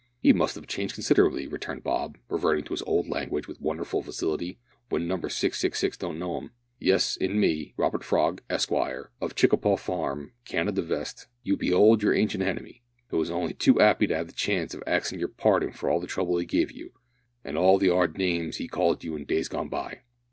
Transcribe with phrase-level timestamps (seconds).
[0.19, 4.57] "He must 'ave changed considerable," returned Bob, reverting to his old language with wonderful facility,
[4.89, 6.49] "w'en Number 666 don't know 'im.
[6.79, 12.43] Yes, in me, Robert Frog, Esquire, of Chikopow Farm, Canada Vest, you be'old your ancient
[12.43, 15.87] henemy, who is on'y too 'appy to 'ave the chance of axin your parding for
[15.87, 16.93] all the trouble he gave you,
[17.43, 19.99] an' all the 'ard names he called you in days gone by."